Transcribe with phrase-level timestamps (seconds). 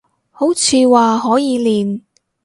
[0.31, 2.01] 好似話可以練